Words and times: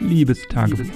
Liebestagebuch. 0.00 0.86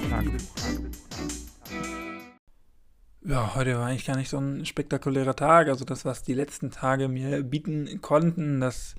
Ja, 3.27 3.55
heute 3.55 3.77
war 3.77 3.87
eigentlich 3.87 4.05
gar 4.05 4.17
nicht 4.17 4.29
so 4.29 4.37
ein 4.37 4.65
spektakulärer 4.65 5.35
Tag. 5.35 5.67
Also 5.67 5.85
das, 5.85 6.05
was 6.05 6.23
die 6.23 6.33
letzten 6.33 6.71
Tage 6.71 7.07
mir 7.07 7.43
bieten 7.43 8.01
konnten, 8.01 8.59
das 8.59 8.95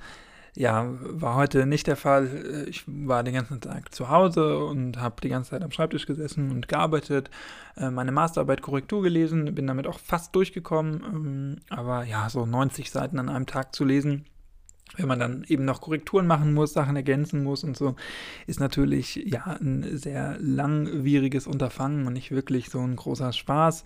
ja, 0.56 0.86
war 1.00 1.34
heute 1.34 1.66
nicht 1.66 1.86
der 1.86 1.96
Fall. 1.96 2.66
Ich 2.68 2.84
war 2.86 3.22
den 3.22 3.34
ganzen 3.34 3.60
Tag 3.60 3.94
zu 3.94 4.08
Hause 4.08 4.58
und 4.58 4.98
habe 4.98 5.20
die 5.22 5.28
ganze 5.28 5.50
Zeit 5.50 5.62
am 5.62 5.70
Schreibtisch 5.70 6.06
gesessen 6.06 6.50
und 6.50 6.66
gearbeitet, 6.66 7.30
äh, 7.76 7.90
meine 7.90 8.10
Masterarbeit 8.10 8.62
Korrektur 8.62 9.02
gelesen, 9.02 9.54
bin 9.54 9.66
damit 9.66 9.86
auch 9.86 9.98
fast 9.98 10.34
durchgekommen. 10.34 11.02
Ähm, 11.04 11.56
aber 11.68 12.04
ja, 12.04 12.30
so 12.30 12.46
90 12.46 12.90
Seiten 12.90 13.18
an 13.18 13.28
einem 13.28 13.46
Tag 13.46 13.74
zu 13.74 13.84
lesen, 13.84 14.24
wenn 14.96 15.08
man 15.08 15.18
dann 15.18 15.44
eben 15.48 15.64
noch 15.64 15.80
Korrekturen 15.80 16.26
machen 16.26 16.54
muss, 16.54 16.72
Sachen 16.72 16.96
ergänzen 16.96 17.42
muss 17.42 17.64
und 17.64 17.76
so, 17.76 17.96
ist 18.46 18.60
natürlich 18.60 19.16
ja 19.16 19.58
ein 19.60 19.96
sehr 19.96 20.36
langwieriges 20.38 21.46
Unterfangen 21.46 22.06
und 22.06 22.12
nicht 22.12 22.30
wirklich 22.30 22.70
so 22.70 22.80
ein 22.80 22.96
großer 22.96 23.32
Spaß. 23.32 23.84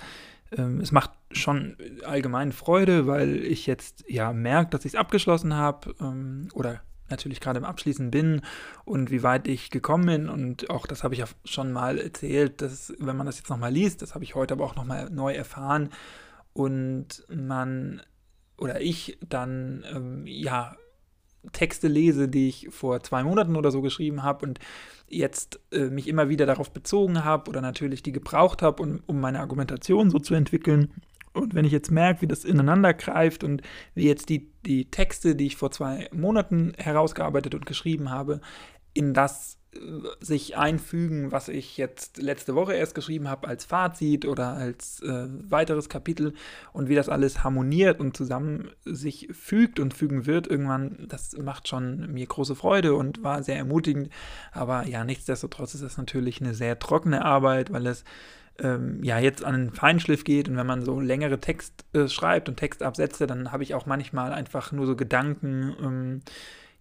Ähm, 0.56 0.80
es 0.80 0.92
macht 0.92 1.10
schon 1.32 1.76
allgemein 2.04 2.52
Freude, 2.52 3.06
weil 3.06 3.36
ich 3.36 3.66
jetzt 3.66 4.04
ja 4.08 4.32
merke, 4.32 4.70
dass 4.70 4.84
ich 4.84 4.92
es 4.92 4.98
abgeschlossen 4.98 5.54
habe 5.54 5.94
ähm, 6.00 6.48
oder 6.54 6.80
natürlich 7.08 7.40
gerade 7.40 7.58
im 7.58 7.64
Abschließen 7.64 8.10
bin 8.10 8.42
und 8.84 9.10
wie 9.10 9.22
weit 9.22 9.48
ich 9.48 9.70
gekommen 9.70 10.06
bin. 10.06 10.28
Und 10.28 10.70
auch 10.70 10.86
das 10.86 11.02
habe 11.02 11.14
ich 11.14 11.20
ja 11.20 11.26
schon 11.44 11.72
mal 11.72 11.98
erzählt, 11.98 12.62
dass 12.62 12.92
wenn 12.98 13.16
man 13.16 13.26
das 13.26 13.38
jetzt 13.38 13.50
nochmal 13.50 13.72
liest, 13.72 14.02
das 14.02 14.14
habe 14.14 14.24
ich 14.24 14.34
heute 14.34 14.54
aber 14.54 14.64
auch 14.64 14.76
nochmal 14.76 15.10
neu 15.10 15.32
erfahren 15.32 15.90
und 16.52 17.24
man 17.28 18.02
oder 18.56 18.80
ich 18.80 19.18
dann 19.26 19.84
ähm, 19.92 20.26
ja 20.26 20.76
Texte 21.52 21.88
lese, 21.88 22.28
die 22.28 22.48
ich 22.48 22.68
vor 22.70 23.02
zwei 23.02 23.22
Monaten 23.22 23.56
oder 23.56 23.70
so 23.70 23.80
geschrieben 23.80 24.22
habe 24.22 24.46
und 24.46 24.58
jetzt 25.08 25.60
äh, 25.72 25.90
mich 25.90 26.06
immer 26.06 26.28
wieder 26.28 26.46
darauf 26.46 26.70
bezogen 26.70 27.24
habe 27.24 27.48
oder 27.48 27.60
natürlich 27.60 28.02
die 28.02 28.12
gebraucht 28.12 28.62
habe, 28.62 28.82
um, 28.82 29.00
um 29.06 29.20
meine 29.20 29.40
Argumentation 29.40 30.10
so 30.10 30.18
zu 30.18 30.34
entwickeln. 30.34 30.92
Und 31.32 31.54
wenn 31.54 31.64
ich 31.64 31.72
jetzt 31.72 31.90
merke, 31.90 32.22
wie 32.22 32.26
das 32.26 32.44
ineinander 32.44 32.92
greift 32.92 33.44
und 33.44 33.62
wie 33.94 34.06
jetzt 34.06 34.28
die, 34.28 34.50
die 34.66 34.90
Texte, 34.90 35.36
die 35.36 35.46
ich 35.46 35.56
vor 35.56 35.70
zwei 35.70 36.08
Monaten 36.12 36.72
herausgearbeitet 36.76 37.54
und 37.54 37.66
geschrieben 37.66 38.10
habe, 38.10 38.40
in 38.94 39.14
das 39.14 39.59
sich 40.20 40.56
einfügen, 40.56 41.30
was 41.30 41.48
ich 41.48 41.76
jetzt 41.76 42.20
letzte 42.20 42.56
Woche 42.56 42.74
erst 42.74 42.94
geschrieben 42.94 43.28
habe 43.28 43.46
als 43.46 43.64
Fazit 43.64 44.26
oder 44.26 44.54
als 44.54 45.00
äh, 45.02 45.28
weiteres 45.48 45.88
Kapitel 45.88 46.34
und 46.72 46.88
wie 46.88 46.96
das 46.96 47.08
alles 47.08 47.44
harmoniert 47.44 48.00
und 48.00 48.16
zusammen 48.16 48.70
sich 48.84 49.28
fügt 49.30 49.78
und 49.78 49.94
fügen 49.94 50.26
wird 50.26 50.48
irgendwann, 50.48 51.06
das 51.08 51.36
macht 51.36 51.68
schon 51.68 52.12
mir 52.12 52.26
große 52.26 52.56
Freude 52.56 52.94
und 52.94 53.22
war 53.22 53.44
sehr 53.44 53.56
ermutigend. 53.56 54.10
Aber 54.50 54.86
ja, 54.88 55.04
nichtsdestotrotz 55.04 55.74
ist 55.74 55.84
das 55.84 55.96
natürlich 55.96 56.40
eine 56.40 56.54
sehr 56.54 56.78
trockene 56.80 57.24
Arbeit, 57.24 57.72
weil 57.72 57.86
es 57.86 58.04
ähm, 58.58 59.02
ja 59.04 59.20
jetzt 59.20 59.44
an 59.44 59.54
den 59.54 59.72
Feinschliff 59.72 60.24
geht 60.24 60.48
und 60.48 60.56
wenn 60.56 60.66
man 60.66 60.84
so 60.84 60.98
längere 60.98 61.38
Text 61.38 61.84
äh, 61.92 62.08
schreibt 62.08 62.48
und 62.48 62.56
Textabsätze, 62.56 63.28
dann 63.28 63.52
habe 63.52 63.62
ich 63.62 63.74
auch 63.74 63.86
manchmal 63.86 64.32
einfach 64.32 64.72
nur 64.72 64.86
so 64.86 64.96
Gedanken. 64.96 65.76
Ähm, 65.80 66.22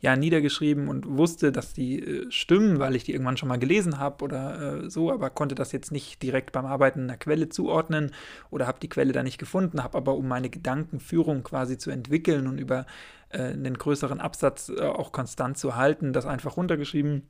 ja 0.02 0.16
niedergeschrieben 0.16 0.88
und 0.88 1.06
wusste, 1.18 1.52
dass 1.52 1.74
die 1.74 2.00
äh, 2.00 2.32
stimmen, 2.32 2.80
weil 2.80 2.96
ich 2.96 3.04
die 3.04 3.12
irgendwann 3.12 3.38
schon 3.38 3.50
mal 3.50 3.60
gelesen 3.60 4.00
habe 4.00 4.24
oder 4.24 4.84
äh, 4.84 4.90
so, 4.90 5.12
aber 5.12 5.30
konnte 5.30 5.56
das 5.56 5.72
jetzt 5.72 5.92
nicht 5.92 6.24
direkt 6.24 6.52
beim 6.52 6.66
Arbeiten 6.66 7.04
einer 7.04 7.18
Quelle 7.18 7.50
zuordnen 7.50 8.12
oder 8.50 8.68
habe 8.68 8.80
die 8.80 8.90
Quelle 8.90 9.12
da 9.12 9.24
nicht 9.24 9.38
gefunden, 9.38 9.84
habe 9.84 9.98
aber 9.98 10.16
um 10.16 10.28
meine 10.28 10.50
Gedankenführung 10.50 11.44
quasi 11.44 11.78
zu 11.78 11.92
entwickeln 11.92 12.48
und 12.48 12.60
über 12.60 12.86
äh, 13.30 13.40
einen 13.40 13.78
größeren 13.78 14.20
Absatz 14.20 14.70
äh, 14.70 14.82
auch 14.82 15.12
konstant 15.12 15.58
zu 15.58 15.76
halten, 15.76 16.14
das 16.14 16.26
einfach 16.26 16.56
runtergeschrieben 16.56 17.24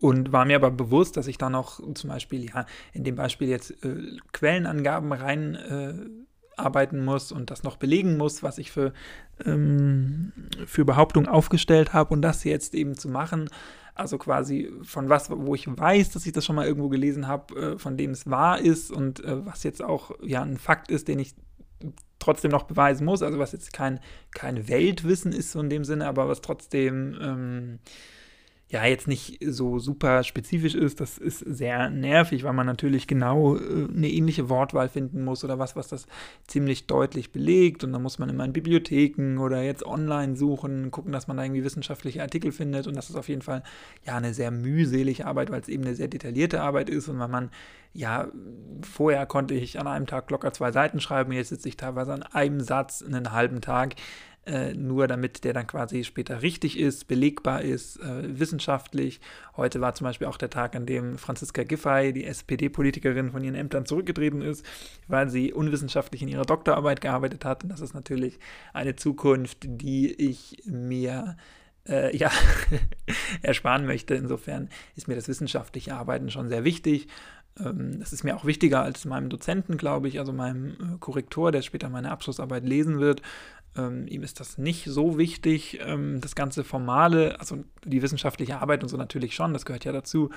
und 0.00 0.32
war 0.32 0.44
mir 0.44 0.56
aber 0.56 0.70
bewusst, 0.70 1.16
dass 1.16 1.26
ich 1.26 1.38
da 1.38 1.48
noch 1.48 1.80
zum 1.94 2.10
Beispiel, 2.10 2.44
ja, 2.44 2.66
in 2.92 3.04
dem 3.04 3.16
Beispiel 3.16 3.48
jetzt 3.48 3.70
äh, 3.82 4.18
Quellenangaben 4.32 5.12
rein 5.12 5.54
äh, 5.54 5.94
arbeiten 6.56 7.04
muss 7.04 7.32
und 7.32 7.50
das 7.50 7.62
noch 7.62 7.76
belegen 7.76 8.16
muss, 8.16 8.42
was 8.42 8.58
ich 8.58 8.70
für, 8.70 8.92
ähm, 9.44 10.32
für 10.66 10.84
Behauptungen 10.84 11.28
aufgestellt 11.28 11.92
habe 11.92 12.14
und 12.14 12.22
das 12.22 12.44
jetzt 12.44 12.74
eben 12.74 12.96
zu 12.96 13.08
machen. 13.08 13.48
Also 13.94 14.18
quasi 14.18 14.72
von 14.82 15.08
was, 15.08 15.30
wo 15.30 15.54
ich 15.54 15.66
weiß, 15.68 16.10
dass 16.10 16.26
ich 16.26 16.32
das 16.32 16.44
schon 16.44 16.56
mal 16.56 16.66
irgendwo 16.66 16.88
gelesen 16.88 17.28
habe, 17.28 17.54
äh, 17.54 17.78
von 17.78 17.96
dem 17.96 18.10
es 18.10 18.28
wahr 18.28 18.60
ist 18.60 18.90
und 18.90 19.22
äh, 19.24 19.46
was 19.46 19.62
jetzt 19.62 19.82
auch 19.82 20.10
ja 20.22 20.42
ein 20.42 20.58
Fakt 20.58 20.90
ist, 20.90 21.06
den 21.08 21.20
ich 21.20 21.34
trotzdem 22.18 22.50
noch 22.50 22.64
beweisen 22.64 23.04
muss. 23.04 23.22
Also 23.22 23.38
was 23.38 23.52
jetzt 23.52 23.72
kein, 23.72 24.00
kein 24.32 24.68
Weltwissen 24.68 25.32
ist 25.32 25.52
so 25.52 25.60
in 25.60 25.70
dem 25.70 25.84
Sinne, 25.84 26.06
aber 26.06 26.28
was 26.28 26.40
trotzdem 26.40 27.16
ähm, 27.20 27.78
ja 28.68 28.84
jetzt 28.84 29.06
nicht 29.06 29.38
so 29.46 29.78
super 29.78 30.24
spezifisch 30.24 30.74
ist, 30.74 31.00
das 31.00 31.18
ist 31.18 31.38
sehr 31.40 31.90
nervig, 31.90 32.44
weil 32.44 32.54
man 32.54 32.66
natürlich 32.66 33.06
genau 33.06 33.56
äh, 33.56 33.88
eine 33.94 34.08
ähnliche 34.08 34.48
Wortwahl 34.48 34.88
finden 34.88 35.22
muss 35.22 35.44
oder 35.44 35.58
was, 35.58 35.76
was 35.76 35.88
das 35.88 36.06
ziemlich 36.46 36.86
deutlich 36.86 37.30
belegt. 37.30 37.84
Und 37.84 37.92
dann 37.92 38.02
muss 38.02 38.18
man 38.18 38.30
immer 38.30 38.44
in 38.44 38.52
Bibliotheken 38.52 39.38
oder 39.38 39.62
jetzt 39.62 39.84
online 39.84 40.36
suchen, 40.36 40.90
gucken, 40.90 41.12
dass 41.12 41.28
man 41.28 41.36
da 41.36 41.44
irgendwie 41.44 41.64
wissenschaftliche 41.64 42.22
Artikel 42.22 42.52
findet. 42.52 42.86
Und 42.86 42.96
das 42.96 43.10
ist 43.10 43.16
auf 43.16 43.28
jeden 43.28 43.42
Fall 43.42 43.62
ja 44.04 44.16
eine 44.16 44.32
sehr 44.32 44.50
mühselige 44.50 45.26
Arbeit, 45.26 45.50
weil 45.50 45.60
es 45.60 45.68
eben 45.68 45.84
eine 45.84 45.94
sehr 45.94 46.08
detaillierte 46.08 46.62
Arbeit 46.62 46.88
ist 46.88 47.08
und 47.08 47.18
weil 47.18 47.28
man 47.28 47.50
ja, 47.96 48.26
vorher 48.82 49.24
konnte 49.24 49.54
ich 49.54 49.78
an 49.78 49.86
einem 49.86 50.06
Tag 50.06 50.28
locker 50.30 50.52
zwei 50.52 50.72
Seiten 50.72 50.98
schreiben, 50.98 51.30
jetzt 51.30 51.50
sitze 51.50 51.68
ich 51.68 51.76
teilweise 51.76 52.12
an 52.12 52.24
einem 52.24 52.60
Satz 52.60 53.04
einen 53.06 53.30
halben 53.30 53.60
Tag 53.60 53.94
äh, 54.46 54.74
nur 54.74 55.06
damit 55.06 55.44
der 55.44 55.52
dann 55.52 55.66
quasi 55.66 56.04
später 56.04 56.42
richtig 56.42 56.78
ist, 56.78 57.06
belegbar 57.06 57.62
ist, 57.62 57.96
äh, 58.00 58.38
wissenschaftlich. 58.38 59.20
Heute 59.56 59.80
war 59.80 59.94
zum 59.94 60.06
Beispiel 60.06 60.26
auch 60.26 60.36
der 60.36 60.50
Tag, 60.50 60.76
an 60.76 60.86
dem 60.86 61.18
Franziska 61.18 61.62
Giffey, 61.62 62.12
die 62.12 62.24
SPD-Politikerin, 62.24 63.32
von 63.32 63.42
ihren 63.42 63.54
Ämtern 63.54 63.86
zurückgetreten 63.86 64.42
ist, 64.42 64.64
weil 65.08 65.30
sie 65.30 65.52
unwissenschaftlich 65.52 66.22
in 66.22 66.28
ihrer 66.28 66.44
Doktorarbeit 66.44 67.00
gearbeitet 67.00 67.44
hat. 67.44 67.62
Und 67.64 67.70
das 67.70 67.80
ist 67.80 67.94
natürlich 67.94 68.38
eine 68.72 68.96
Zukunft, 68.96 69.58
die 69.62 70.12
ich 70.12 70.62
mir 70.66 71.36
äh, 71.88 72.16
ja, 72.16 72.30
ersparen 73.42 73.86
möchte. 73.86 74.14
Insofern 74.14 74.68
ist 74.96 75.08
mir 75.08 75.14
das 75.14 75.28
wissenschaftliche 75.28 75.94
Arbeiten 75.94 76.30
schon 76.30 76.48
sehr 76.48 76.64
wichtig. 76.64 77.08
Ähm, 77.58 78.00
das 78.00 78.12
ist 78.12 78.24
mir 78.24 78.36
auch 78.36 78.44
wichtiger 78.44 78.82
als 78.82 79.04
meinem 79.04 79.28
Dozenten, 79.28 79.76
glaube 79.76 80.08
ich, 80.08 80.18
also 80.18 80.32
meinem 80.32 80.72
äh, 80.72 80.98
Korrektor, 80.98 81.52
der 81.52 81.62
später 81.62 81.88
meine 81.88 82.10
Abschlussarbeit 82.10 82.64
lesen 82.64 83.00
wird. 83.00 83.22
Ähm, 83.76 84.06
ihm 84.06 84.22
ist 84.22 84.40
das 84.40 84.56
nicht 84.58 84.84
so 84.84 85.18
wichtig, 85.18 85.80
ähm, 85.82 86.20
das 86.20 86.34
ganze 86.34 86.64
Formale, 86.64 87.40
also 87.40 87.64
die 87.84 88.02
wissenschaftliche 88.02 88.60
Arbeit 88.60 88.82
und 88.82 88.88
so 88.88 88.96
natürlich 88.96 89.34
schon, 89.34 89.52
das 89.52 89.64
gehört 89.64 89.84
ja 89.84 89.92
dazu, 89.92 90.30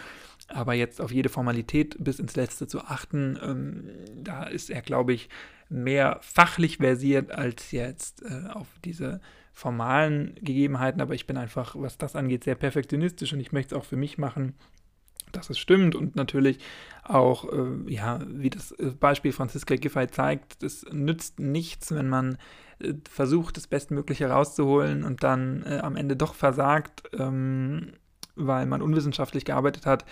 aber 0.47 0.73
jetzt 0.73 0.99
auf 0.99 1.11
jede 1.11 1.29
Formalität 1.29 1.95
bis 1.99 2.19
ins 2.19 2.35
Letzte 2.35 2.67
zu 2.67 2.81
achten, 2.81 3.37
ähm, 3.41 3.89
da 4.15 4.43
ist 4.43 4.69
er, 4.69 4.81
glaube 4.81 5.13
ich, 5.13 5.29
mehr 5.69 6.19
fachlich 6.21 6.77
versiert 6.77 7.31
als 7.31 7.71
jetzt 7.71 8.23
äh, 8.23 8.49
auf 8.53 8.67
diese 8.83 9.21
formalen 9.53 10.35
Gegebenheiten, 10.35 11.01
aber 11.01 11.13
ich 11.13 11.27
bin 11.27 11.37
einfach, 11.37 11.75
was 11.77 11.97
das 11.97 12.15
angeht, 12.15 12.43
sehr 12.43 12.55
perfektionistisch 12.55 13.33
und 13.33 13.39
ich 13.39 13.51
möchte 13.51 13.75
es 13.75 13.81
auch 13.81 13.85
für 13.85 13.97
mich 13.97 14.17
machen, 14.17 14.53
dass 15.31 15.49
es 15.49 15.59
stimmt 15.59 15.95
und 15.95 16.15
natürlich 16.15 16.59
auch, 17.03 17.51
äh, 17.51 17.91
ja, 17.91 18.19
wie 18.27 18.49
das 18.49 18.71
äh, 18.71 18.91
Beispiel 18.99 19.31
Franziska 19.31 19.75
Giffey 19.75 20.07
zeigt, 20.07 20.63
es 20.63 20.85
nützt 20.91 21.39
nichts, 21.39 21.93
wenn 21.93 22.09
man 22.09 22.37
äh, 22.79 22.93
versucht, 23.09 23.57
das 23.57 23.67
Bestmögliche 23.67 24.29
rauszuholen 24.29 25.03
und 25.03 25.23
dann 25.23 25.63
äh, 25.63 25.79
am 25.79 25.95
Ende 25.95 26.15
doch 26.15 26.33
versagt, 26.33 27.03
ähm, 27.17 27.93
weil 28.35 28.65
man 28.65 28.81
unwissenschaftlich 28.81 29.45
gearbeitet 29.45 29.85
hat. 29.85 30.05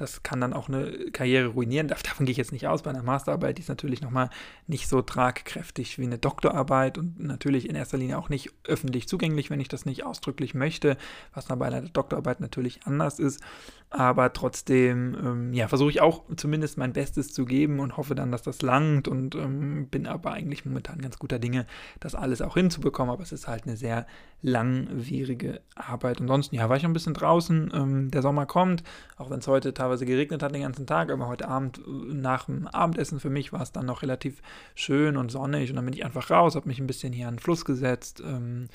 Das 0.00 0.22
kann 0.22 0.40
dann 0.40 0.54
auch 0.54 0.68
eine 0.68 1.10
Karriere 1.12 1.48
ruinieren. 1.48 1.88
Davon 1.88 2.24
gehe 2.24 2.32
ich 2.32 2.38
jetzt 2.38 2.52
nicht 2.52 2.66
aus. 2.66 2.82
Bei 2.82 2.90
einer 2.90 3.02
Masterarbeit, 3.02 3.58
ist 3.58 3.68
natürlich 3.68 4.00
nochmal 4.00 4.30
nicht 4.66 4.88
so 4.88 5.02
tragkräftig 5.02 5.98
wie 5.98 6.04
eine 6.04 6.16
Doktorarbeit 6.16 6.96
und 6.96 7.20
natürlich 7.20 7.68
in 7.68 7.76
erster 7.76 7.98
Linie 7.98 8.16
auch 8.16 8.30
nicht 8.30 8.50
öffentlich 8.64 9.06
zugänglich, 9.08 9.50
wenn 9.50 9.60
ich 9.60 9.68
das 9.68 9.84
nicht 9.84 10.06
ausdrücklich 10.06 10.54
möchte, 10.54 10.96
was 11.34 11.46
dann 11.46 11.58
bei 11.58 11.66
einer 11.66 11.82
Doktorarbeit 11.82 12.40
natürlich 12.40 12.86
anders 12.86 13.18
ist. 13.18 13.42
Aber 13.90 14.32
trotzdem, 14.32 15.16
ähm, 15.20 15.52
ja, 15.52 15.66
versuche 15.66 15.90
ich 15.90 16.00
auch 16.00 16.22
zumindest 16.36 16.78
mein 16.78 16.92
Bestes 16.92 17.34
zu 17.34 17.44
geben 17.44 17.80
und 17.80 17.96
hoffe 17.96 18.14
dann, 18.14 18.30
dass 18.30 18.42
das 18.42 18.62
langt 18.62 19.08
und 19.08 19.34
ähm, 19.34 19.88
bin 19.88 20.06
aber 20.06 20.32
eigentlich 20.32 20.64
momentan 20.64 21.00
ganz 21.00 21.18
guter 21.18 21.40
Dinge, 21.40 21.66
das 21.98 22.14
alles 22.14 22.40
auch 22.40 22.54
hinzubekommen. 22.54 23.12
Aber 23.12 23.24
es 23.24 23.32
ist 23.32 23.48
halt 23.48 23.64
eine 23.66 23.76
sehr 23.76 24.06
langwierige 24.42 25.60
Arbeit. 25.74 26.20
Ansonsten, 26.20 26.54
ja, 26.54 26.68
war 26.68 26.76
ich 26.76 26.84
ein 26.84 26.92
bisschen 26.92 27.14
draußen. 27.14 27.72
Ähm, 27.74 28.10
der 28.12 28.22
Sommer 28.22 28.46
kommt, 28.46 28.84
auch 29.16 29.28
wenn 29.28 29.40
es 29.40 29.48
heute 29.48 29.74
teilweise 29.74 29.89
teilweise 29.90 30.06
geregnet 30.06 30.42
hat 30.42 30.54
den 30.54 30.62
ganzen 30.62 30.86
Tag, 30.86 31.10
aber 31.10 31.26
heute 31.26 31.48
Abend 31.48 31.78
äh, 31.78 32.14
nach 32.14 32.44
dem 32.44 32.68
Abendessen 32.68 33.18
für 33.18 33.30
mich 33.30 33.52
war 33.52 33.62
es 33.62 33.72
dann 33.72 33.86
noch 33.86 34.02
relativ 34.02 34.40
schön 34.74 35.16
und 35.16 35.30
sonnig 35.30 35.70
und 35.70 35.76
dann 35.76 35.84
bin 35.84 35.94
ich 35.94 36.04
einfach 36.04 36.30
raus, 36.30 36.54
habe 36.54 36.68
mich 36.68 36.78
ein 36.78 36.86
bisschen 36.86 37.12
hier 37.12 37.26
an 37.26 37.34
den 37.34 37.40
Fluss 37.40 37.64
gesetzt, 37.64 38.22
ähm, 38.24 38.68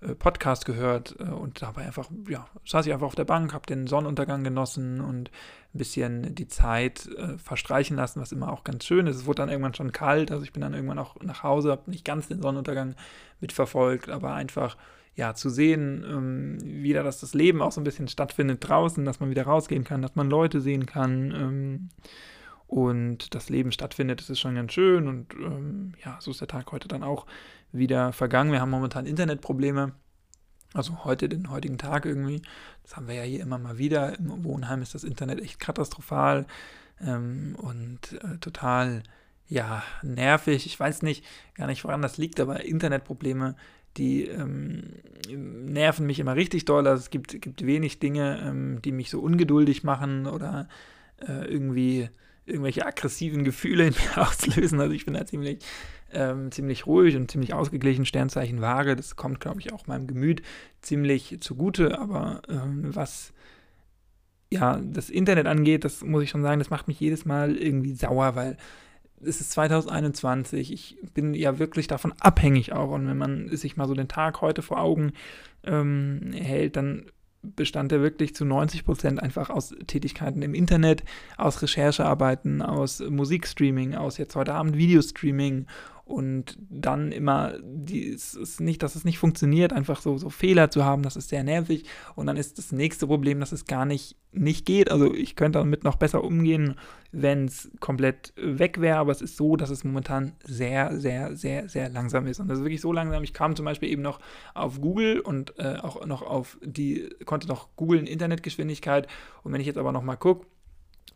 äh, 0.00 0.16
Podcast 0.16 0.64
gehört 0.66 1.14
äh, 1.20 1.24
und 1.24 1.62
dabei 1.62 1.82
einfach, 1.82 2.10
ja, 2.28 2.48
saß 2.64 2.84
ich 2.86 2.92
einfach 2.92 3.06
auf 3.06 3.14
der 3.14 3.24
Bank, 3.24 3.54
habe 3.54 3.66
den 3.66 3.86
Sonnenuntergang 3.86 4.42
genossen 4.42 5.00
und 5.00 5.30
ein 5.72 5.78
bisschen 5.78 6.34
die 6.34 6.48
Zeit 6.48 7.06
äh, 7.16 7.38
verstreichen 7.38 7.96
lassen, 7.96 8.20
was 8.20 8.32
immer 8.32 8.52
auch 8.52 8.64
ganz 8.64 8.84
schön 8.84 9.06
ist. 9.06 9.16
Es 9.16 9.26
wurde 9.26 9.42
dann 9.42 9.50
irgendwann 9.50 9.74
schon 9.74 9.92
kalt, 9.92 10.32
also 10.32 10.42
ich 10.42 10.52
bin 10.52 10.62
dann 10.62 10.74
irgendwann 10.74 10.98
auch 10.98 11.14
nach 11.22 11.44
Hause, 11.44 11.70
habe 11.70 11.90
nicht 11.90 12.04
ganz 12.04 12.26
den 12.26 12.42
Sonnenuntergang 12.42 12.96
mitverfolgt, 13.40 14.08
aber 14.08 14.34
einfach 14.34 14.76
ja, 15.16 15.34
zu 15.34 15.48
sehen, 15.48 16.04
ähm, 16.06 16.58
wieder, 16.62 17.02
dass 17.02 17.20
das 17.20 17.34
Leben 17.34 17.62
auch 17.62 17.72
so 17.72 17.80
ein 17.80 17.84
bisschen 17.84 18.06
stattfindet 18.06 18.58
draußen, 18.60 19.04
dass 19.04 19.18
man 19.18 19.30
wieder 19.30 19.44
rausgehen 19.44 19.82
kann, 19.82 20.02
dass 20.02 20.14
man 20.14 20.28
Leute 20.28 20.60
sehen 20.60 20.84
kann 20.84 21.32
ähm, 21.32 21.88
und 22.66 23.34
das 23.34 23.48
Leben 23.48 23.72
stattfindet, 23.72 24.20
das 24.20 24.28
ist 24.28 24.40
schon 24.40 24.54
ganz 24.54 24.72
schön 24.72 25.08
und 25.08 25.34
ähm, 25.34 25.94
ja, 26.04 26.18
so 26.20 26.30
ist 26.30 26.40
der 26.40 26.48
Tag 26.48 26.70
heute 26.70 26.86
dann 26.86 27.02
auch 27.02 27.26
wieder 27.72 28.12
vergangen. 28.12 28.52
Wir 28.52 28.60
haben 28.60 28.70
momentan 28.70 29.06
Internetprobleme. 29.06 29.92
Also 30.74 31.04
heute, 31.04 31.28
den 31.28 31.50
heutigen 31.50 31.78
Tag 31.78 32.04
irgendwie. 32.04 32.42
Das 32.82 32.96
haben 32.96 33.08
wir 33.08 33.14
ja 33.14 33.22
hier 33.22 33.40
immer 33.40 33.56
mal 33.58 33.78
wieder. 33.78 34.18
Im 34.18 34.44
Wohnheim 34.44 34.82
ist 34.82 34.94
das 34.94 35.04
Internet 35.04 35.40
echt 35.40 35.58
katastrophal 35.58 36.46
ähm, 37.00 37.56
und 37.58 38.12
äh, 38.22 38.36
total, 38.38 39.02
ja, 39.46 39.82
nervig. 40.02 40.66
Ich 40.66 40.78
weiß 40.78 41.00
nicht, 41.02 41.24
gar 41.54 41.66
nicht, 41.66 41.84
woran 41.84 42.02
das 42.02 42.18
liegt, 42.18 42.40
aber 42.40 42.64
Internetprobleme, 42.64 43.56
die 43.96 44.24
ähm, 44.24 44.82
nerven 45.28 46.06
mich 46.06 46.20
immer 46.20 46.36
richtig 46.36 46.64
doll. 46.64 46.86
Also 46.86 47.00
es 47.00 47.10
gibt, 47.10 47.40
gibt 47.40 47.66
wenig 47.66 47.98
Dinge, 47.98 48.40
ähm, 48.44 48.80
die 48.82 48.92
mich 48.92 49.10
so 49.10 49.20
ungeduldig 49.20 49.84
machen 49.84 50.26
oder 50.26 50.68
äh, 51.26 51.46
irgendwie 51.46 52.08
irgendwelche 52.46 52.86
aggressiven 52.86 53.44
Gefühle 53.44 53.88
in 53.88 53.94
mir 54.16 54.26
auslösen. 54.26 54.80
Also 54.80 54.92
ich 54.92 55.04
bin 55.04 55.14
da 55.14 55.26
ziemlich, 55.26 55.58
ähm, 56.12 56.50
ziemlich 56.52 56.86
ruhig 56.86 57.16
und 57.16 57.30
ziemlich 57.30 57.54
ausgeglichen. 57.54 58.06
Sternzeichen 58.06 58.60
Waage, 58.60 58.96
das 58.96 59.16
kommt, 59.16 59.40
glaube 59.40 59.60
ich, 59.60 59.72
auch 59.72 59.86
meinem 59.86 60.06
Gemüt 60.06 60.42
ziemlich 60.80 61.38
zugute. 61.40 61.98
Aber 61.98 62.42
ähm, 62.48 62.94
was 62.94 63.32
ja 64.50 64.80
das 64.80 65.10
Internet 65.10 65.46
angeht, 65.46 65.84
das 65.84 66.02
muss 66.02 66.22
ich 66.22 66.30
schon 66.30 66.42
sagen, 66.42 66.60
das 66.60 66.70
macht 66.70 66.88
mich 66.88 67.00
jedes 67.00 67.24
Mal 67.24 67.56
irgendwie 67.56 67.94
sauer, 67.94 68.36
weil 68.36 68.56
es 69.24 69.40
ist 69.40 69.50
2021. 69.52 70.72
Ich 70.72 70.98
bin 71.14 71.34
ja 71.34 71.58
wirklich 71.58 71.86
davon 71.86 72.12
abhängig 72.20 72.72
auch. 72.72 72.90
Und 72.90 73.06
wenn 73.08 73.18
man 73.18 73.56
sich 73.56 73.76
mal 73.76 73.88
so 73.88 73.94
den 73.94 74.08
Tag 74.08 74.40
heute 74.40 74.62
vor 74.62 74.80
Augen 74.80 75.12
ähm, 75.64 76.32
hält, 76.32 76.76
dann 76.76 77.06
bestand 77.42 77.92
er 77.92 78.02
wirklich 78.02 78.34
zu 78.34 78.44
90 78.44 78.84
Prozent 78.84 79.22
einfach 79.22 79.50
aus 79.50 79.74
Tätigkeiten 79.86 80.42
im 80.42 80.54
Internet, 80.54 81.04
aus 81.36 81.62
Recherchearbeiten, 81.62 82.60
aus 82.60 83.00
Musikstreaming, 83.00 83.94
aus 83.94 84.18
jetzt 84.18 84.34
heute 84.34 84.54
Abend 84.54 84.76
Videostreaming 84.76 85.66
und 86.06 86.56
dann 86.70 87.10
immer, 87.10 87.54
die, 87.64 88.10
es 88.10 88.36
ist 88.36 88.60
nicht, 88.60 88.84
dass 88.84 88.94
es 88.94 89.04
nicht 89.04 89.18
funktioniert, 89.18 89.72
einfach 89.72 90.00
so, 90.00 90.16
so 90.18 90.30
Fehler 90.30 90.70
zu 90.70 90.84
haben, 90.84 91.02
das 91.02 91.16
ist 91.16 91.30
sehr 91.30 91.42
nervig. 91.42 91.84
Und 92.14 92.28
dann 92.28 92.36
ist 92.36 92.58
das 92.58 92.70
nächste 92.70 93.08
Problem, 93.08 93.40
dass 93.40 93.50
es 93.50 93.64
gar 93.64 93.84
nicht, 93.84 94.14
nicht 94.30 94.66
geht. 94.66 94.88
Also 94.88 95.12
ich 95.12 95.34
könnte 95.34 95.58
damit 95.58 95.82
noch 95.82 95.96
besser 95.96 96.22
umgehen, 96.22 96.76
wenn 97.10 97.46
es 97.46 97.72
komplett 97.80 98.32
weg 98.36 98.80
wäre, 98.80 98.98
aber 98.98 99.10
es 99.10 99.20
ist 99.20 99.36
so, 99.36 99.56
dass 99.56 99.70
es 99.70 99.82
momentan 99.82 100.34
sehr, 100.44 100.96
sehr, 100.96 101.34
sehr, 101.34 101.68
sehr 101.68 101.88
langsam 101.88 102.28
ist. 102.28 102.38
Und 102.38 102.46
das 102.46 102.58
ist 102.58 102.64
wirklich 102.64 102.80
so 102.80 102.92
langsam. 102.92 103.24
Ich 103.24 103.34
kam 103.34 103.56
zum 103.56 103.64
Beispiel 103.64 103.90
eben 103.90 104.02
noch 104.02 104.20
auf 104.54 104.80
Google 104.80 105.18
und 105.18 105.58
äh, 105.58 105.78
auch 105.82 106.06
noch 106.06 106.22
auf 106.22 106.56
die, 106.62 107.08
konnte 107.24 107.48
noch 107.48 107.74
googeln 107.74 108.06
Internetgeschwindigkeit. 108.06 109.08
Und 109.42 109.52
wenn 109.52 109.60
ich 109.60 109.66
jetzt 109.66 109.78
aber 109.78 109.90
noch 109.90 110.04
mal 110.04 110.14
gucke, 110.14 110.46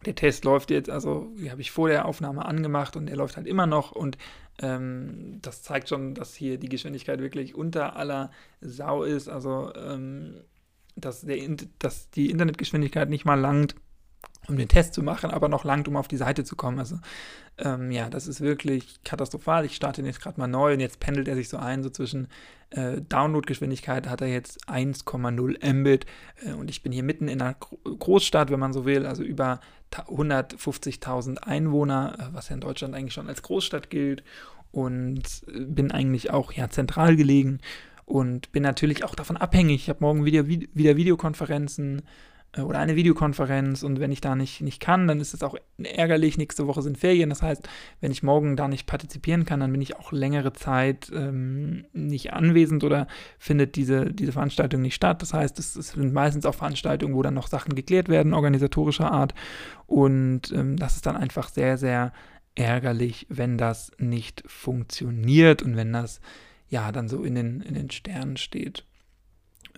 der 0.06 0.14
Test 0.14 0.44
läuft 0.44 0.70
jetzt, 0.70 0.88
also 0.88 1.30
habe 1.48 1.60
ich 1.60 1.70
vor 1.70 1.88
der 1.88 2.06
Aufnahme 2.06 2.44
angemacht 2.46 2.96
und 2.96 3.06
der 3.06 3.16
läuft 3.16 3.36
halt 3.36 3.46
immer 3.46 3.66
noch 3.66 3.92
und 3.92 4.16
ähm, 4.62 5.38
das 5.42 5.62
zeigt 5.62 5.88
schon, 5.88 6.14
dass 6.14 6.34
hier 6.34 6.58
die 6.58 6.68
Geschwindigkeit 6.68 7.20
wirklich 7.20 7.54
unter 7.54 7.96
aller 7.96 8.30
Sau 8.60 9.02
ist. 9.02 9.28
Also, 9.28 9.72
ähm, 9.74 10.40
dass, 10.96 11.22
der, 11.22 11.38
dass 11.78 12.10
die 12.10 12.30
Internetgeschwindigkeit 12.30 13.08
nicht 13.08 13.24
mal 13.24 13.38
langt, 13.38 13.74
um 14.50 14.56
den 14.56 14.68
Test 14.68 14.94
zu 14.94 15.02
machen, 15.02 15.30
aber 15.30 15.48
noch 15.48 15.64
langt, 15.64 15.88
um 15.88 15.96
auf 15.96 16.08
die 16.08 16.16
Seite 16.16 16.44
zu 16.44 16.56
kommen. 16.56 16.78
Also, 16.78 16.96
ähm, 17.58 17.90
ja, 17.90 18.10
das 18.10 18.26
ist 18.26 18.40
wirklich 18.40 19.02
katastrophal. 19.04 19.64
Ich 19.64 19.76
starte 19.76 20.02
den 20.02 20.06
jetzt 20.06 20.20
gerade 20.20 20.38
mal 20.38 20.46
neu 20.46 20.74
und 20.74 20.80
jetzt 20.80 21.00
pendelt 21.00 21.28
er 21.28 21.36
sich 21.36 21.48
so 21.48 21.56
ein, 21.56 21.82
so 21.82 21.90
zwischen 21.90 22.28
äh, 22.70 23.00
Downloadgeschwindigkeit 23.00 24.08
hat 24.08 24.20
er 24.20 24.28
jetzt 24.28 24.68
1,0 24.68 25.72
Mbit 25.72 26.06
äh, 26.44 26.52
und 26.52 26.70
ich 26.70 26.82
bin 26.82 26.92
hier 26.92 27.02
mitten 27.02 27.28
in 27.28 27.42
einer 27.42 27.54
Großstadt, 27.54 28.50
wenn 28.50 28.60
man 28.60 28.72
so 28.72 28.84
will, 28.84 29.06
also 29.06 29.22
über 29.22 29.60
150.000 29.92 31.38
Einwohner, 31.38 32.16
äh, 32.18 32.34
was 32.34 32.48
ja 32.48 32.54
in 32.54 32.60
Deutschland 32.60 32.94
eigentlich 32.94 33.14
schon 33.14 33.28
als 33.28 33.42
Großstadt 33.42 33.90
gilt 33.90 34.22
und 34.70 35.22
äh, 35.48 35.64
bin 35.64 35.90
eigentlich 35.90 36.30
auch 36.30 36.52
ja 36.52 36.70
zentral 36.70 37.16
gelegen 37.16 37.58
und 38.04 38.52
bin 38.52 38.62
natürlich 38.62 39.04
auch 39.04 39.14
davon 39.14 39.36
abhängig. 39.36 39.82
Ich 39.82 39.88
habe 39.88 40.00
morgen 40.02 40.24
wieder, 40.24 40.46
wieder 40.46 40.96
Videokonferenzen 40.96 42.02
oder 42.58 42.80
eine 42.80 42.96
Videokonferenz 42.96 43.84
und 43.84 44.00
wenn 44.00 44.10
ich 44.10 44.20
da 44.20 44.34
nicht, 44.34 44.60
nicht 44.60 44.80
kann, 44.80 45.06
dann 45.06 45.20
ist 45.20 45.34
es 45.34 45.42
auch 45.42 45.54
ärgerlich. 45.78 46.36
Nächste 46.36 46.66
Woche 46.66 46.82
sind 46.82 46.98
Ferien. 46.98 47.30
Das 47.30 47.42
heißt, 47.42 47.68
wenn 48.00 48.10
ich 48.10 48.24
morgen 48.24 48.56
da 48.56 48.66
nicht 48.66 48.86
partizipieren 48.86 49.44
kann, 49.44 49.60
dann 49.60 49.70
bin 49.70 49.80
ich 49.80 49.96
auch 49.96 50.10
längere 50.10 50.52
Zeit 50.52 51.12
ähm, 51.14 51.84
nicht 51.92 52.32
anwesend 52.32 52.82
oder 52.82 53.06
findet 53.38 53.76
diese, 53.76 54.12
diese 54.12 54.32
Veranstaltung 54.32 54.82
nicht 54.82 54.96
statt. 54.96 55.22
Das 55.22 55.32
heißt, 55.32 55.60
es, 55.60 55.76
es, 55.76 55.90
sind 55.90 56.12
meistens 56.12 56.44
auch 56.44 56.54
Veranstaltungen, 56.56 57.14
wo 57.14 57.22
dann 57.22 57.34
noch 57.34 57.46
Sachen 57.46 57.76
geklärt 57.76 58.08
werden, 58.08 58.34
organisatorischer 58.34 59.12
Art. 59.12 59.32
Und 59.86 60.50
ähm, 60.52 60.76
das 60.76 60.96
ist 60.96 61.06
dann 61.06 61.16
einfach 61.16 61.48
sehr, 61.48 61.78
sehr 61.78 62.12
ärgerlich, 62.56 63.26
wenn 63.28 63.58
das 63.58 63.92
nicht 63.98 64.42
funktioniert 64.46 65.62
und 65.62 65.76
wenn 65.76 65.92
das 65.92 66.20
ja 66.68 66.90
dann 66.90 67.08
so 67.08 67.22
in 67.22 67.36
den, 67.36 67.60
in 67.60 67.74
den 67.74 67.90
Sternen 67.90 68.36
steht. 68.36 68.84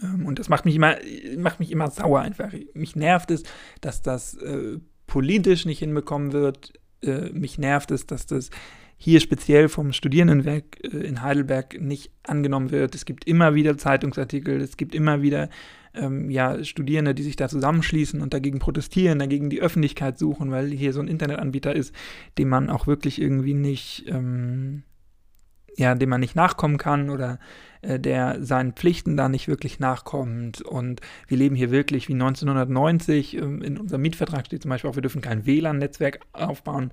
Ähm, 0.02 0.26
und 0.26 0.38
das 0.38 0.48
macht 0.48 0.64
mich 0.64 0.76
immer, 0.76 0.96
macht 1.38 1.60
mich 1.60 1.70
immer 1.70 1.90
sauer 1.90 2.20
einfach. 2.20 2.52
Mich 2.74 2.96
nervt 2.96 3.30
es, 3.30 3.42
dass 3.80 4.02
das 4.02 4.34
äh, 4.34 4.78
politisch 5.06 5.64
nicht 5.64 5.78
hinbekommen 5.78 6.32
wird. 6.32 6.72
Äh, 7.02 7.30
mich 7.30 7.58
nervt 7.58 7.90
es, 7.90 8.06
dass 8.06 8.26
das 8.26 8.50
hier 8.96 9.18
speziell 9.18 9.68
vom 9.68 9.92
Studierendenwerk 9.92 10.78
äh, 10.84 10.98
in 10.98 11.22
Heidelberg 11.22 11.80
nicht 11.80 12.12
angenommen 12.22 12.70
wird. 12.70 12.94
Es 12.94 13.04
gibt 13.04 13.26
immer 13.26 13.54
wieder 13.54 13.76
Zeitungsartikel, 13.76 14.60
es 14.60 14.76
gibt 14.76 14.94
immer 14.94 15.22
wieder 15.22 15.48
ähm, 15.94 16.30
ja, 16.30 16.62
Studierende, 16.62 17.14
die 17.14 17.24
sich 17.24 17.36
da 17.36 17.48
zusammenschließen 17.48 18.20
und 18.20 18.32
dagegen 18.32 18.60
protestieren, 18.60 19.18
dagegen 19.18 19.50
die 19.50 19.60
Öffentlichkeit 19.60 20.18
suchen, 20.18 20.50
weil 20.50 20.70
hier 20.70 20.92
so 20.92 21.00
ein 21.00 21.08
Internetanbieter 21.08 21.74
ist, 21.74 21.94
dem 22.38 22.48
man 22.48 22.70
auch 22.70 22.86
wirklich 22.86 23.20
irgendwie 23.20 23.54
nicht, 23.54 24.04
ähm, 24.06 24.84
ja, 25.76 25.94
dem 25.94 26.08
man 26.08 26.20
nicht 26.20 26.36
nachkommen 26.36 26.78
kann 26.78 27.10
oder 27.10 27.38
äh, 27.82 27.98
der 27.98 28.44
seinen 28.44 28.72
Pflichten 28.72 29.16
da 29.16 29.28
nicht 29.28 29.48
wirklich 29.48 29.80
nachkommt. 29.80 30.60
Und 30.62 31.00
wir 31.28 31.38
leben 31.38 31.56
hier 31.56 31.70
wirklich 31.70 32.08
wie 32.08 32.14
1990. 32.14 33.36
Ähm, 33.36 33.62
in 33.62 33.78
unserem 33.78 34.02
Mietvertrag 34.02 34.46
steht 34.46 34.62
zum 34.62 34.70
Beispiel 34.70 34.90
auch, 34.90 34.96
wir 34.96 35.02
dürfen 35.02 35.22
kein 35.22 35.46
WLAN-Netzwerk 35.46 36.20
aufbauen. 36.32 36.92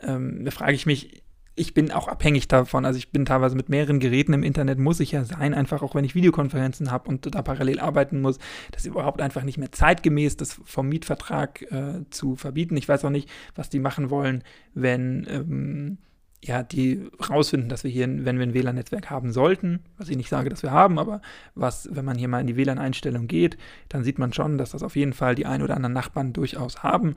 Ähm, 0.00 0.44
da 0.44 0.50
frage 0.50 0.74
ich 0.74 0.86
mich, 0.86 1.22
ich 1.56 1.74
bin 1.74 1.90
auch 1.90 2.08
abhängig 2.08 2.48
davon. 2.48 2.84
Also 2.84 2.98
ich 2.98 3.10
bin 3.10 3.26
teilweise 3.26 3.56
mit 3.56 3.68
mehreren 3.68 4.00
Geräten 4.00 4.32
im 4.32 4.42
Internet, 4.42 4.78
muss 4.78 5.00
ich 5.00 5.12
ja 5.12 5.24
sein, 5.24 5.52
einfach 5.52 5.82
auch 5.82 5.94
wenn 5.94 6.04
ich 6.04 6.14
Videokonferenzen 6.14 6.90
habe 6.90 7.08
und 7.08 7.34
da 7.34 7.42
parallel 7.42 7.80
arbeiten 7.80 8.20
muss. 8.22 8.38
Das 8.70 8.82
ist 8.82 8.86
überhaupt 8.86 9.20
einfach 9.20 9.42
nicht 9.42 9.58
mehr 9.58 9.72
zeitgemäß, 9.72 10.36
das 10.36 10.58
vom 10.64 10.88
Mietvertrag 10.88 11.62
äh, 11.70 12.04
zu 12.10 12.36
verbieten. 12.36 12.76
Ich 12.76 12.88
weiß 12.88 13.04
auch 13.04 13.10
nicht, 13.10 13.28
was 13.56 13.68
die 13.68 13.80
machen 13.80 14.08
wollen, 14.08 14.42
wenn 14.72 15.26
ähm, 15.28 15.98
ja, 16.42 16.62
die 16.62 17.08
rausfinden, 17.28 17.68
dass 17.68 17.84
wir 17.84 17.90
hier, 17.90 18.06
wenn 18.24 18.38
wir 18.38 18.46
ein 18.46 18.54
WLAN-Netzwerk 18.54 19.10
haben 19.10 19.30
sollten, 19.30 19.80
was 19.98 20.08
ich 20.08 20.16
nicht 20.16 20.30
sage, 20.30 20.48
dass 20.48 20.62
wir 20.62 20.70
haben, 20.70 20.98
aber 20.98 21.20
was, 21.54 21.88
wenn 21.92 22.04
man 22.04 22.16
hier 22.16 22.28
mal 22.28 22.40
in 22.40 22.46
die 22.46 22.56
WLAN-Einstellung 22.56 23.26
geht, 23.26 23.58
dann 23.88 24.04
sieht 24.04 24.18
man 24.18 24.32
schon, 24.32 24.56
dass 24.56 24.70
das 24.70 24.82
auf 24.82 24.96
jeden 24.96 25.12
Fall 25.12 25.34
die 25.34 25.46
ein 25.46 25.62
oder 25.62 25.76
anderen 25.76 25.92
Nachbarn 25.92 26.32
durchaus 26.32 26.82
haben. 26.82 27.16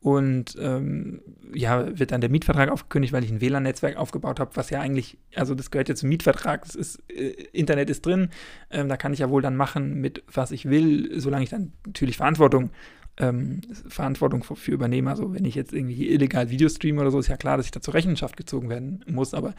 Und 0.00 0.56
ähm, 0.60 1.22
ja, 1.54 1.98
wird 1.98 2.12
dann 2.12 2.20
der 2.20 2.28
Mietvertrag 2.28 2.68
aufgekündigt, 2.68 3.14
weil 3.14 3.24
ich 3.24 3.30
ein 3.30 3.40
WLAN-Netzwerk 3.40 3.96
aufgebaut 3.96 4.38
habe, 4.38 4.50
was 4.54 4.68
ja 4.68 4.80
eigentlich, 4.80 5.16
also 5.34 5.54
das 5.54 5.70
gehört 5.70 5.88
ja 5.88 5.94
zum 5.94 6.10
Mietvertrag, 6.10 6.62
das 6.62 6.74
ist, 6.74 7.02
äh, 7.08 7.30
Internet 7.52 7.88
ist 7.88 8.04
drin, 8.04 8.28
ähm, 8.70 8.88
da 8.88 8.98
kann 8.98 9.14
ich 9.14 9.20
ja 9.20 9.30
wohl 9.30 9.40
dann 9.40 9.56
machen 9.56 10.00
mit 10.00 10.22
was 10.30 10.50
ich 10.50 10.68
will, 10.68 11.18
solange 11.20 11.44
ich 11.44 11.50
dann 11.50 11.72
natürlich 11.86 12.18
Verantwortung 12.18 12.70
ähm, 13.16 13.60
Verantwortung 13.88 14.42
für, 14.42 14.56
für 14.56 14.72
übernehme. 14.72 15.10
Also 15.10 15.34
wenn 15.34 15.44
ich 15.44 15.54
jetzt 15.54 15.72
irgendwie 15.72 16.10
illegal 16.10 16.50
Videos 16.50 16.74
streame 16.74 17.00
oder 17.00 17.10
so, 17.10 17.18
ist 17.18 17.28
ja 17.28 17.36
klar, 17.36 17.56
dass 17.56 17.66
ich 17.66 17.72
da 17.72 17.80
zur 17.80 17.94
Rechenschaft 17.94 18.36
gezogen 18.36 18.68
werden 18.68 19.04
muss. 19.06 19.34
Aber 19.34 19.54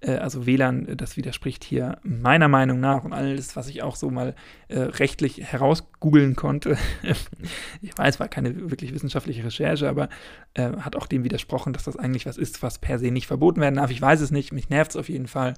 äh, 0.00 0.12
also 0.12 0.46
WLAN, 0.46 0.96
das 0.96 1.16
widerspricht 1.16 1.64
hier 1.64 1.98
meiner 2.04 2.48
Meinung 2.48 2.78
nach 2.78 3.04
und 3.04 3.12
alles, 3.12 3.56
was 3.56 3.68
ich 3.68 3.82
auch 3.82 3.96
so 3.96 4.10
mal 4.10 4.34
äh, 4.68 4.78
rechtlich 4.78 5.42
herausgoogeln 5.42 6.36
konnte. 6.36 6.76
ich 7.82 7.96
weiß, 7.98 8.20
war 8.20 8.28
keine 8.28 8.70
wirklich 8.70 8.94
wissenschaftliche 8.94 9.44
Recherche, 9.44 9.88
aber 9.88 10.08
äh, 10.54 10.70
hat 10.78 10.94
auch 10.94 11.06
dem 11.06 11.24
widersprochen, 11.24 11.72
dass 11.72 11.84
das 11.84 11.96
eigentlich 11.96 12.26
was 12.26 12.36
ist, 12.36 12.62
was 12.62 12.78
per 12.78 13.00
se 13.00 13.10
nicht 13.10 13.26
verboten 13.26 13.60
werden 13.60 13.76
darf. 13.76 13.90
Ich 13.90 14.00
weiß 14.00 14.20
es 14.20 14.30
nicht, 14.30 14.52
mich 14.52 14.68
nervt 14.70 14.92
es 14.92 14.96
auf 14.96 15.08
jeden 15.08 15.26
Fall. 15.26 15.54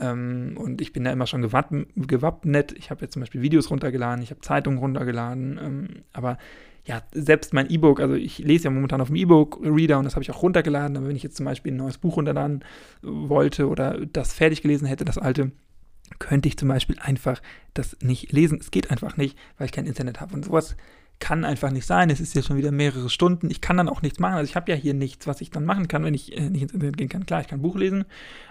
Ähm, 0.00 0.56
und 0.58 0.80
ich 0.80 0.92
bin 0.92 1.04
da 1.04 1.12
immer 1.12 1.26
schon 1.26 1.42
gewappnet. 1.42 2.72
Ich 2.72 2.90
habe 2.90 3.02
jetzt 3.02 3.12
zum 3.12 3.20
Beispiel 3.20 3.42
Videos 3.42 3.70
runtergeladen, 3.70 4.22
ich 4.22 4.30
habe 4.30 4.40
Zeitungen 4.40 4.78
runtergeladen, 4.78 5.58
ähm, 5.62 5.88
aber 6.12 6.38
ja, 6.86 7.02
selbst 7.12 7.52
mein 7.52 7.68
E-Book, 7.68 8.00
also 8.00 8.14
ich 8.14 8.38
lese 8.38 8.64
ja 8.64 8.70
momentan 8.70 9.00
auf 9.00 9.08
dem 9.08 9.16
E-Book-Reader 9.16 9.98
und 9.98 10.04
das 10.04 10.14
habe 10.14 10.22
ich 10.22 10.30
auch 10.30 10.42
runtergeladen, 10.42 10.96
aber 10.96 11.08
wenn 11.08 11.16
ich 11.16 11.24
jetzt 11.24 11.36
zum 11.36 11.44
Beispiel 11.44 11.72
ein 11.72 11.76
neues 11.76 11.98
Buch 11.98 12.16
runterladen 12.16 12.64
wollte 13.02 13.68
oder 13.68 14.06
das 14.06 14.32
fertig 14.32 14.62
gelesen 14.62 14.86
hätte, 14.86 15.04
das 15.04 15.18
alte, 15.18 15.50
könnte 16.20 16.48
ich 16.48 16.56
zum 16.56 16.68
Beispiel 16.68 16.96
einfach 17.00 17.42
das 17.74 17.96
nicht 18.00 18.30
lesen. 18.30 18.58
Es 18.60 18.70
geht 18.70 18.92
einfach 18.92 19.16
nicht, 19.16 19.36
weil 19.58 19.66
ich 19.66 19.72
kein 19.72 19.86
Internet 19.86 20.20
habe. 20.20 20.34
Und 20.34 20.44
sowas 20.44 20.76
kann 21.18 21.44
einfach 21.44 21.70
nicht 21.70 21.86
sein. 21.86 22.10
Es 22.10 22.20
ist 22.20 22.34
ja 22.34 22.42
schon 22.42 22.56
wieder 22.56 22.72
mehrere 22.72 23.08
Stunden. 23.08 23.50
Ich 23.50 23.60
kann 23.60 23.76
dann 23.76 23.88
auch 23.88 24.02
nichts 24.02 24.18
machen. 24.18 24.34
Also 24.34 24.48
ich 24.50 24.56
habe 24.56 24.70
ja 24.70 24.76
hier 24.76 24.94
nichts, 24.94 25.26
was 25.26 25.40
ich 25.40 25.50
dann 25.50 25.64
machen 25.64 25.88
kann, 25.88 26.04
wenn 26.04 26.14
ich 26.14 26.36
äh, 26.36 26.50
nicht 26.50 26.62
ins 26.62 26.74
Internet 26.74 26.96
gehen 26.98 27.08
kann. 27.08 27.24
Klar, 27.24 27.40
ich 27.40 27.48
kann 27.48 27.62
Buch 27.62 27.76
lesen, 27.76 28.04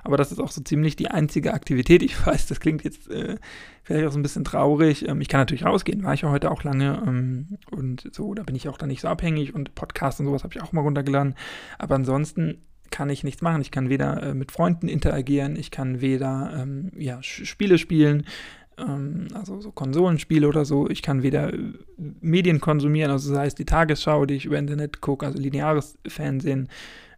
aber 0.04 0.18
das 0.18 0.32
ist 0.32 0.40
auch 0.40 0.52
so 0.52 0.62
ziemlich 0.62 0.96
die 0.96 1.10
einzige 1.10 1.54
Aktivität. 1.54 2.02
Ich 2.02 2.26
weiß, 2.26 2.48
das 2.48 2.60
klingt 2.60 2.84
jetzt 2.84 3.10
äh, 3.10 3.38
vielleicht 3.84 4.08
auch 4.08 4.12
so 4.12 4.20
ein 4.20 4.24
bisschen 4.24 4.44
traurig. 4.44 5.08
Ähm, 5.08 5.22
ich 5.22 5.28
kann 5.28 5.42
natürlich 5.42 5.66
rausgehen, 5.66 6.04
war 6.04 6.14
ich 6.14 6.22
ja 6.22 6.30
heute 6.30 6.50
auch 6.52 6.64
lange 6.64 7.04
ähm, 7.06 7.58
und 7.72 8.10
so, 8.12 8.34
da 8.34 8.44
bin 8.44 8.56
ich 8.56 8.68
auch 8.68 8.78
dann 8.78 8.90
nicht 8.90 9.02
so 9.02 9.08
abhängig 9.08 9.54
und 9.54 9.76
Podcasts 9.76 10.20
und 10.20 10.26
sowas 10.26 10.44
habe 10.44 10.54
ich 10.56 10.62
auch 10.62 10.72
mal 10.72 10.82
runtergeladen. 10.82 11.36
Aber 11.78 11.96
ansonsten 11.96 12.62
kann 12.92 13.10
ich 13.10 13.24
nichts 13.24 13.42
machen. 13.42 13.62
Ich 13.62 13.72
kann 13.72 13.90
weder 13.90 14.24
äh, 14.24 14.34
mit 14.34 14.52
Freunden 14.52 14.88
interagieren, 14.88 15.56
ich 15.56 15.72
kann 15.72 16.02
weder 16.02 16.54
ähm, 16.58 16.92
ja, 16.98 17.22
Spiele 17.22 17.78
spielen, 17.78 18.26
ähm, 18.78 19.28
also 19.34 19.62
so 19.62 19.72
Konsolenspiele 19.72 20.48
oder 20.48 20.66
so. 20.66 20.90
Ich 20.90 21.02
kann 21.02 21.24
weder 21.24 21.54
äh, 21.54 21.74
Medien 22.22 22.60
konsumieren, 22.60 23.12
also 23.12 23.34
sei 23.34 23.46
es 23.46 23.56
die 23.56 23.66
Tagesschau, 23.66 24.26
die 24.26 24.36
ich 24.36 24.46
über 24.46 24.58
Internet 24.58 25.02
gucke, 25.02 25.26
also 25.26 25.40
lineares 25.40 25.98
Fernsehen, 26.08 26.70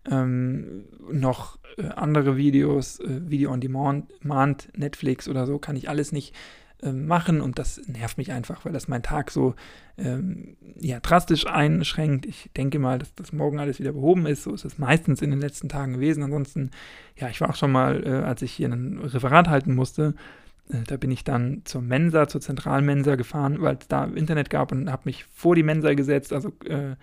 ähm, 0.10 0.86
noch 1.12 1.60
äh, 1.78 1.88
andere 1.88 2.38
Videos, 2.38 3.00
äh, 3.00 3.30
Video 3.30 3.52
on 3.52 3.62
Demand, 3.62 4.08
Netflix 4.78 5.28
oder 5.28 5.46
so, 5.46 5.58
kann 5.60 5.76
ich 5.76 5.90
alles 5.90 6.12
nicht 6.12 6.34
äh, 6.84 6.92
machen 6.92 7.42
und 7.42 7.58
das 7.58 7.82
nervt 7.88 8.20
mich 8.20 8.32
einfach, 8.32 8.64
weil 8.64 8.72
das 8.72 8.88
meinen 8.88 9.02
Tag 9.02 9.32
so 9.32 9.56
ähm, 9.98 10.58
ja, 10.80 11.00
drastisch 11.00 11.48
einschränkt. 11.48 12.28
Ich 12.28 12.52
denke 12.56 12.78
mal, 12.78 13.00
dass 13.00 13.16
das 13.16 13.34
morgen 13.34 13.60
alles 13.60 13.80
wieder 13.80 13.94
behoben 13.94 14.28
ist. 14.28 14.44
So 14.44 14.54
ist 14.54 14.64
es 14.64 14.78
meistens 14.78 15.24
in 15.24 15.32
den 15.32 15.42
letzten 15.42 15.70
Tagen 15.70 15.94
gewesen. 15.94 16.22
Ansonsten, 16.22 16.70
ja, 17.16 17.30
ich 17.30 17.42
war 17.42 17.50
auch 17.50 17.56
schon 17.56 17.72
mal, 17.72 18.06
äh, 18.06 18.10
als 18.10 18.44
ich 18.44 18.52
hier 18.52 18.70
ein 18.70 19.00
Referat 19.00 19.50
halten 19.50 19.74
musste, 19.74 20.14
da 20.70 20.98
bin 20.98 21.12
ich 21.12 21.24
dann 21.24 21.62
zur 21.66 21.82
Mensa, 21.82 22.28
zur 22.28 22.42
Zentralmensa 22.42 23.16
gefahren, 23.16 23.62
weil 23.62 23.78
es 23.80 23.88
da 23.88 24.06
Internet 24.06 24.50
gab 24.50 24.72
und 24.72 24.92
habe 24.92 25.04
mich 25.06 25.26
vor 25.34 25.56
die 25.56 25.64
Mensa 25.64 25.94
gesetzt, 25.94 26.34
also 26.34 26.52
äh, 26.66 26.96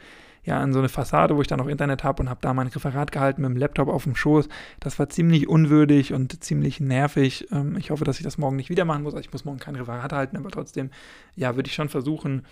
ja, 0.45 0.61
an 0.61 0.75
so 0.75 0.79
eine 0.79 0.91
Fassade, 0.91 1.37
wo 1.37 1.41
ich 1.41 1.49
dann 1.49 1.59
noch 1.59 1.69
Internet 1.69 2.05
habe 2.05 2.23
und 2.23 2.29
habe 2.29 2.41
da 2.43 2.53
mein 2.53 2.67
Referat 2.67 3.13
gehalten 3.13 3.41
mit 3.41 3.51
dem 3.51 3.57
Laptop 3.57 3.89
auf 3.89 4.05
dem 4.05 4.15
Schoß. 4.15 4.49
Das 4.79 4.99
war 4.99 5.09
ziemlich 5.09 5.49
unwürdig 5.49 6.13
und 6.13 6.45
ziemlich 6.45 6.81
nervig. 6.81 7.49
Ähm, 7.51 7.77
ich 7.79 7.91
hoffe, 7.91 8.05
dass 8.05 8.19
ich 8.19 8.25
das 8.25 8.37
morgen 8.37 8.57
nicht 8.57 8.69
wieder 8.69 8.85
machen 8.85 9.05
muss. 9.05 9.15
Also 9.15 9.27
ich 9.27 9.33
muss 9.33 9.47
morgen 9.47 9.59
kein 9.59 9.75
Referat 9.75 10.13
halten, 10.13 10.37
aber 10.37 10.51
trotzdem, 10.51 10.91
ja, 11.35 11.57
würde 11.57 11.69
ich 11.69 11.75
schon 11.75 11.89
versuchen, 11.89 12.45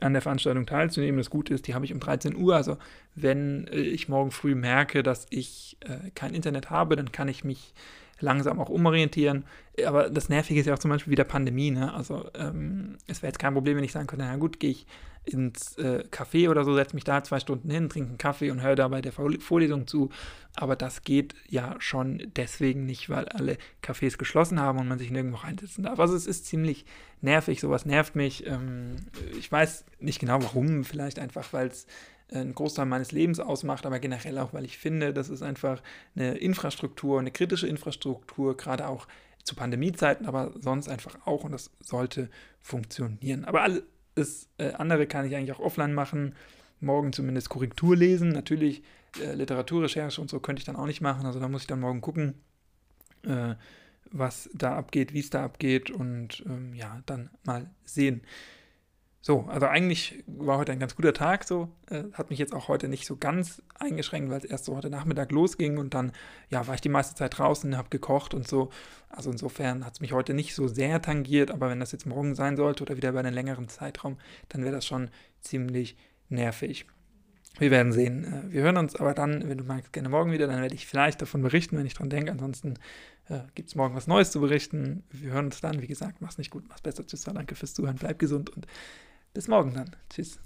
an 0.00 0.12
der 0.12 0.22
Veranstaltung 0.22 0.66
teilzunehmen. 0.66 1.16
Das 1.16 1.30
Gute 1.30 1.54
ist, 1.54 1.66
die 1.66 1.74
habe 1.74 1.86
ich 1.86 1.94
um 1.94 2.00
13 2.00 2.36
Uhr. 2.36 2.56
Also 2.56 2.76
wenn 3.14 3.66
äh, 3.68 3.80
ich 3.80 4.10
morgen 4.10 4.32
früh 4.32 4.54
merke, 4.54 5.02
dass 5.02 5.26
ich 5.30 5.78
äh, 5.80 6.10
kein 6.14 6.34
Internet 6.34 6.68
habe, 6.68 6.94
dann 6.94 7.10
kann 7.10 7.28
ich 7.28 7.42
mich 7.42 7.72
langsam 8.20 8.60
auch 8.60 8.68
umorientieren. 8.68 9.44
Aber 9.84 10.10
das 10.10 10.28
Nervige 10.28 10.60
ist 10.60 10.66
ja 10.66 10.74
auch 10.74 10.78
zum 10.78 10.90
Beispiel 10.90 11.10
wie 11.12 11.16
der 11.16 11.24
Pandemie. 11.24 11.70
Ne? 11.70 11.92
Also 11.92 12.28
ähm, 12.34 12.98
es 13.06 13.22
wäre 13.22 13.30
jetzt 13.30 13.38
kein 13.38 13.54
Problem, 13.54 13.76
wenn 13.76 13.84
ich 13.84 13.92
sagen 13.92 14.06
könnte, 14.06 14.24
na 14.24 14.36
gut, 14.36 14.60
gehe 14.60 14.70
ich 14.70 14.86
ins 15.24 15.76
äh, 15.76 16.04
Café 16.10 16.48
oder 16.50 16.64
so, 16.64 16.74
setze 16.74 16.94
mich 16.94 17.04
da 17.04 17.22
zwei 17.22 17.40
Stunden 17.40 17.70
hin, 17.70 17.88
trinke 17.88 18.08
einen 18.08 18.18
Kaffee 18.18 18.50
und 18.50 18.62
höre 18.62 18.74
dabei 18.74 19.02
der 19.02 19.12
Vorlesung 19.12 19.86
zu. 19.86 20.10
Aber 20.56 20.76
das 20.76 21.02
geht 21.02 21.34
ja 21.48 21.76
schon 21.78 22.30
deswegen 22.36 22.86
nicht, 22.86 23.10
weil 23.10 23.28
alle 23.28 23.58
Cafés 23.82 24.18
geschlossen 24.18 24.60
haben 24.60 24.78
und 24.78 24.88
man 24.88 24.98
sich 24.98 25.10
nirgendwo 25.10 25.38
reinsetzen 25.38 25.84
darf. 25.84 26.00
Also 26.00 26.16
es 26.16 26.26
ist 26.26 26.46
ziemlich 26.46 26.84
nervig, 27.20 27.60
sowas 27.60 27.84
nervt 27.86 28.16
mich. 28.16 28.46
Ähm, 28.46 28.96
ich 29.38 29.50
weiß 29.50 29.84
nicht 30.00 30.20
genau 30.20 30.42
warum, 30.42 30.84
vielleicht 30.84 31.18
einfach, 31.18 31.52
weil 31.52 31.68
es 31.68 31.86
einen 32.32 32.54
Großteil 32.54 32.86
meines 32.86 33.12
Lebens 33.12 33.40
ausmacht, 33.40 33.86
aber 33.86 33.98
generell 33.98 34.38
auch, 34.38 34.52
weil 34.52 34.64
ich 34.64 34.78
finde, 34.78 35.12
das 35.12 35.28
ist 35.28 35.42
einfach 35.42 35.82
eine 36.14 36.36
Infrastruktur, 36.36 37.18
eine 37.18 37.30
kritische 37.30 37.66
Infrastruktur, 37.66 38.56
gerade 38.56 38.88
auch 38.88 39.06
zu 39.44 39.54
Pandemiezeiten, 39.54 40.26
aber 40.26 40.52
sonst 40.60 40.88
einfach 40.88 41.26
auch 41.26 41.44
und 41.44 41.52
das 41.52 41.70
sollte 41.80 42.28
funktionieren. 42.60 43.44
Aber 43.44 43.62
alles 43.62 44.48
äh, 44.58 44.72
andere 44.72 45.06
kann 45.06 45.26
ich 45.26 45.34
eigentlich 45.34 45.52
auch 45.52 45.60
offline 45.60 45.94
machen, 45.94 46.34
morgen 46.80 47.12
zumindest 47.12 47.48
Korrektur 47.48 47.96
lesen, 47.96 48.30
natürlich 48.30 48.82
äh, 49.20 49.34
Literaturrecherche 49.34 50.20
und 50.20 50.30
so 50.30 50.40
könnte 50.40 50.60
ich 50.60 50.66
dann 50.66 50.76
auch 50.76 50.86
nicht 50.86 51.00
machen, 51.00 51.26
also 51.26 51.40
da 51.40 51.48
muss 51.48 51.62
ich 51.62 51.66
dann 51.66 51.80
morgen 51.80 52.00
gucken, 52.00 52.34
äh, 53.22 53.54
was 54.12 54.50
da 54.54 54.76
abgeht, 54.76 55.14
wie 55.14 55.20
es 55.20 55.30
da 55.30 55.44
abgeht 55.44 55.90
und 55.90 56.42
ähm, 56.46 56.74
ja, 56.74 57.02
dann 57.06 57.30
mal 57.44 57.70
sehen. 57.84 58.22
So, 59.22 59.42
also 59.48 59.66
eigentlich 59.66 60.24
war 60.26 60.56
heute 60.56 60.72
ein 60.72 60.78
ganz 60.78 60.96
guter 60.96 61.12
Tag 61.12 61.44
so. 61.44 61.68
Äh, 61.90 62.04
hat 62.14 62.30
mich 62.30 62.38
jetzt 62.38 62.54
auch 62.54 62.68
heute 62.68 62.88
nicht 62.88 63.04
so 63.04 63.16
ganz 63.16 63.62
eingeschränkt, 63.78 64.30
weil 64.30 64.38
es 64.38 64.46
erst 64.46 64.64
so 64.64 64.74
heute 64.74 64.88
Nachmittag 64.88 65.30
losging 65.30 65.76
und 65.76 65.92
dann, 65.92 66.12
ja, 66.48 66.66
war 66.66 66.74
ich 66.74 66.80
die 66.80 66.88
meiste 66.88 67.14
Zeit 67.14 67.36
draußen, 67.36 67.76
habe 67.76 67.90
gekocht 67.90 68.32
und 68.32 68.48
so. 68.48 68.70
Also 69.10 69.30
insofern 69.30 69.84
hat 69.84 69.94
es 69.94 70.00
mich 70.00 70.12
heute 70.12 70.32
nicht 70.32 70.54
so 70.54 70.68
sehr 70.68 71.02
tangiert, 71.02 71.50
aber 71.50 71.68
wenn 71.68 71.80
das 71.80 71.92
jetzt 71.92 72.06
morgen 72.06 72.34
sein 72.34 72.56
sollte 72.56 72.82
oder 72.82 72.96
wieder 72.96 73.12
bei 73.12 73.20
einem 73.20 73.34
längeren 73.34 73.68
Zeitraum, 73.68 74.16
dann 74.48 74.62
wäre 74.62 74.74
das 74.74 74.86
schon 74.86 75.10
ziemlich 75.42 75.98
nervig. 76.30 76.86
Wir 77.58 77.70
werden 77.70 77.92
sehen. 77.92 78.24
Äh, 78.24 78.52
wir 78.54 78.62
hören 78.62 78.78
uns 78.78 78.96
aber 78.96 79.12
dann, 79.12 79.46
wenn 79.50 79.58
du 79.58 79.64
magst, 79.64 79.92
gerne 79.92 80.08
morgen 80.08 80.32
wieder. 80.32 80.46
Dann 80.46 80.62
werde 80.62 80.74
ich 80.74 80.86
vielleicht 80.86 81.20
davon 81.20 81.42
berichten, 81.42 81.76
wenn 81.76 81.84
ich 81.84 81.92
dran 81.92 82.08
denke. 82.08 82.32
Ansonsten 82.32 82.78
äh, 83.28 83.40
gibt 83.54 83.68
es 83.68 83.74
morgen 83.74 83.94
was 83.94 84.06
Neues 84.06 84.30
zu 84.30 84.40
berichten. 84.40 85.02
Wir 85.10 85.32
hören 85.32 85.46
uns 85.46 85.60
dann. 85.60 85.82
Wie 85.82 85.86
gesagt, 85.86 86.22
mach's 86.22 86.38
nicht 86.38 86.50
gut, 86.50 86.64
mach's 86.68 86.80
besser. 86.80 87.06
Tschüss, 87.06 87.24
danke 87.24 87.54
fürs 87.54 87.74
Zuhören. 87.74 87.96
Bleib 87.96 88.18
gesund 88.18 88.48
und 88.48 88.66
bis 89.34 89.48
morgen 89.48 89.74
dann. 89.74 89.96
Tschüss. 90.08 90.40